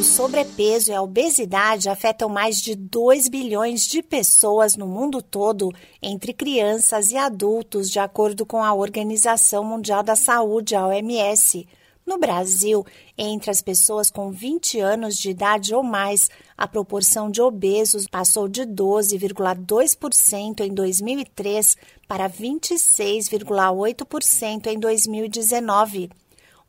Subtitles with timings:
[0.00, 5.70] O sobrepeso e a obesidade afetam mais de 2 bilhões de pessoas no mundo todo,
[6.00, 11.68] entre crianças e adultos, de acordo com a Organização Mundial da Saúde, a OMS.
[12.06, 12.82] No Brasil,
[13.18, 18.48] entre as pessoas com 20 anos de idade ou mais, a proporção de obesos passou
[18.48, 21.76] de 12,2% em 2003
[22.08, 26.08] para 26,8% em 2019.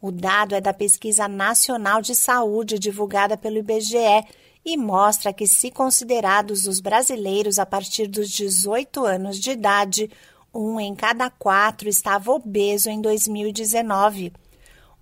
[0.02, 4.26] O dado é da Pesquisa Nacional de Saúde divulgada pelo IBGE
[4.66, 10.10] e mostra que, se considerados os brasileiros a partir dos 18 anos de idade,
[10.52, 14.34] um em cada quatro estava obeso em 2019.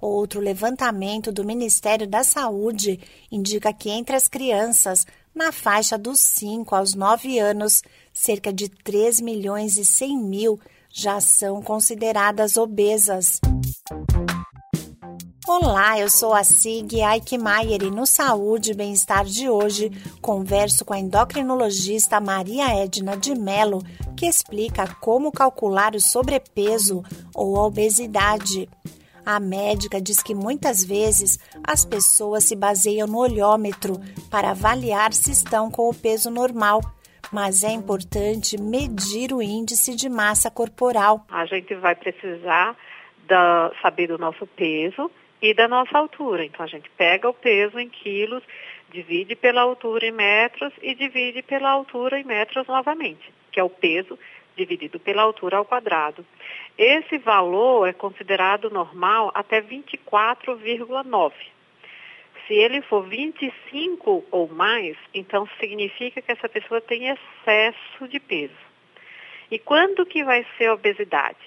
[0.02, 2.99] Outro levantamento do Ministério da Saúde
[3.31, 9.21] indica que entre as crianças, na faixa dos 5 aos 9 anos, cerca de 3
[9.21, 10.59] milhões e 100 mil
[10.91, 13.40] já são consideradas obesas.
[15.52, 19.90] Olá, eu sou a Sig Aikmaier e no Saúde e Bem-Estar de hoje
[20.21, 23.79] converso com a endocrinologista Maria Edna de Mello,
[24.15, 27.01] que explica como calcular o sobrepeso
[27.34, 28.70] ou a obesidade.
[29.26, 33.95] A médica diz que muitas vezes as pessoas se baseiam no olhômetro
[34.29, 36.79] para avaliar se estão com o peso normal,
[37.34, 41.26] mas é importante medir o índice de massa corporal.
[41.27, 42.77] A gente vai precisar
[43.27, 45.10] da, saber do nosso peso
[45.41, 46.45] e da nossa altura.
[46.45, 48.43] Então a gente pega o peso em quilos,
[48.91, 53.70] divide pela altura em metros e divide pela altura em metros novamente, que é o
[53.70, 54.17] peso
[54.55, 56.26] dividido pela altura ao quadrado.
[56.77, 61.34] Esse valor é considerado normal até 24,9.
[62.45, 68.69] Se ele for 25 ou mais, então significa que essa pessoa tem excesso de peso.
[69.51, 71.38] E quando que vai ser obesidade?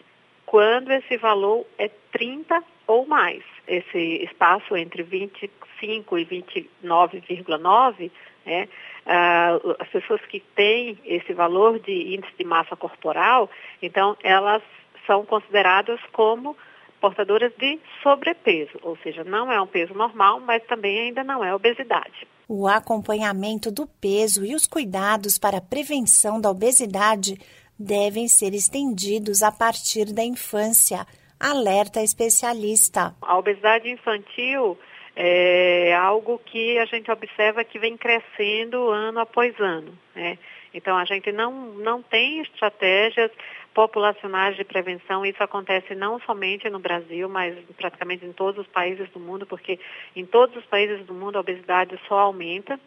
[0.47, 3.43] Quando esse valor é 30 ou mais.
[3.67, 8.11] Esse espaço entre 25 e 29,9,
[8.45, 8.69] né,
[9.07, 13.49] uh, as pessoas que têm esse valor de índice de massa corporal,
[13.81, 14.63] então elas
[15.07, 16.55] são consideradas como
[17.01, 21.53] portadoras de sobrepeso, ou seja, não é um peso normal, mas também ainda não é
[21.55, 22.29] obesidade.
[22.47, 27.41] O acompanhamento do peso e os cuidados para a prevenção da obesidade
[27.79, 31.05] devem ser estendidos a partir da infância
[31.43, 33.15] alerta especialista.
[33.21, 34.79] A obesidade infantil
[35.17, 39.93] é algo que a gente observa que vem crescendo ano após ano.
[40.15, 40.39] Né?
[40.73, 43.31] Então, a gente não, não tem estratégias
[43.75, 45.27] populacionais de prevenção.
[45.27, 49.79] Isso acontece não somente no Brasil, mas praticamente em todos os países do mundo, porque
[50.15, 52.79] em todos os países do mundo a obesidade só aumenta.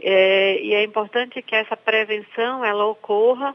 [0.00, 3.54] É, e é importante que essa prevenção ela ocorra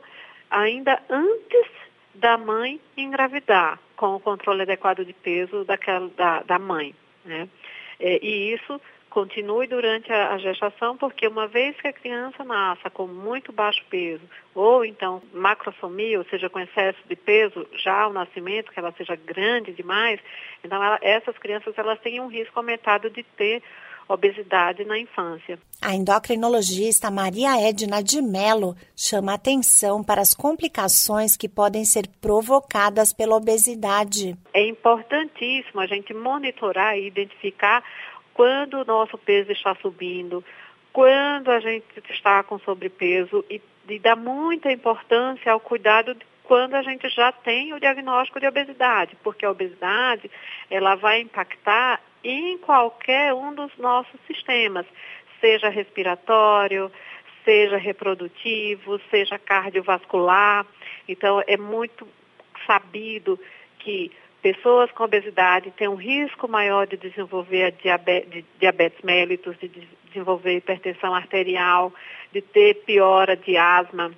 [0.50, 1.68] ainda antes
[2.14, 6.94] da mãe engravidar, com o controle adequado de peso daquela, da, da mãe.
[7.24, 7.48] Né?
[8.00, 8.80] É, e isso
[9.16, 14.22] continue durante a, gestação, porque uma vez que a criança nasça com muito baixo peso,
[14.54, 19.16] ou então macrosomia, ou seja, com excesso de peso já ao nascimento, que ela seja
[19.16, 20.20] grande demais,
[20.62, 23.64] então ela, essas crianças elas têm um risco aumentado de ter
[24.08, 25.58] obesidade na infância.
[25.82, 33.14] A endocrinologista Maria Edna de Mello chama atenção para as complicações que podem ser provocadas
[33.14, 34.38] pela obesidade.
[34.54, 37.82] É importantíssimo a gente monitorar e identificar
[38.36, 40.44] quando o nosso peso está subindo,
[40.94, 46.76] quando a gente está com sobrepeso e, e dar muita importância ao cuidado de quando
[46.76, 50.30] a gente já tem o diagnóstico de obesidade, porque a obesidade
[50.70, 54.86] ela vai impactar em qualquer um dos nossos sistemas,
[55.40, 56.92] seja respiratório,
[57.44, 60.66] seja reprodutivo, seja cardiovascular.
[61.08, 62.08] Então, é muito
[62.66, 63.40] sabido
[63.80, 64.12] que
[64.46, 69.68] pessoas com obesidade têm um risco maior de desenvolver diabetes, de diabetes mellitus, de
[70.04, 71.92] desenvolver hipertensão arterial,
[72.32, 74.12] de ter piora de asma,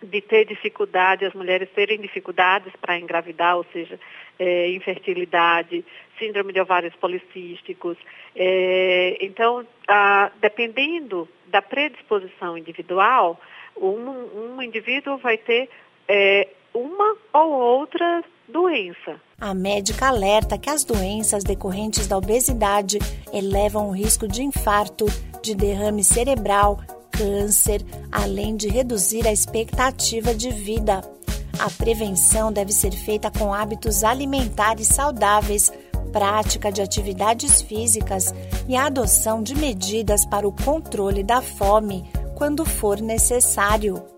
[0.00, 3.98] de ter dificuldade, as mulheres terem dificuldades para engravidar, ou seja,
[4.38, 5.84] é, infertilidade,
[6.20, 7.98] síndrome de ovários policísticos.
[8.36, 13.40] É, então, a, dependendo da predisposição individual,
[13.76, 15.68] um, um indivíduo vai ter
[16.06, 19.20] é, uma ou outra doença.
[19.40, 22.98] A médica alerta que as doenças decorrentes da obesidade
[23.32, 25.06] elevam o risco de infarto,
[25.42, 26.80] de derrame cerebral,
[27.10, 31.00] câncer, além de reduzir a expectativa de vida.
[31.58, 35.72] A prevenção deve ser feita com hábitos alimentares saudáveis,
[36.12, 38.32] prática de atividades físicas
[38.68, 44.17] e a adoção de medidas para o controle da fome quando for necessário.